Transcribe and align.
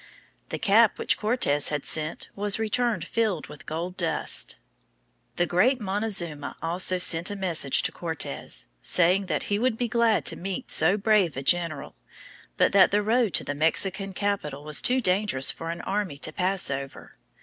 The 0.49 0.57
cap 0.57 0.97
which 0.97 1.15
Cortes 1.15 1.69
had 1.69 1.85
sent 1.85 2.29
was 2.35 2.57
returned 2.57 3.05
filled 3.05 3.45
with 3.45 3.67
gold 3.67 3.97
dust. 3.97 4.55
The 5.35 5.45
great 5.45 5.79
Montezuma 5.79 6.55
also 6.59 6.97
sent 6.97 7.29
a 7.29 7.35
message 7.35 7.83
to 7.83 7.91
Cortes, 7.91 8.65
saying 8.81 9.27
that 9.27 9.43
he 9.43 9.59
would 9.59 9.77
be 9.77 9.87
glad 9.87 10.25
to 10.25 10.35
meet 10.35 10.71
so 10.71 10.97
brave 10.97 11.37
a 11.37 11.43
general, 11.43 11.95
but 12.57 12.71
that 12.71 12.89
the 12.89 13.03
road 13.03 13.35
to 13.35 13.43
the 13.43 13.53
Mexican 13.53 14.11
capital 14.11 14.63
was 14.63 14.81
too 14.81 15.01
dangerous 15.01 15.51
for 15.51 15.69
an 15.69 15.81
army 15.81 16.17
to 16.17 16.33
pass 16.33 16.71
over. 16.71 17.13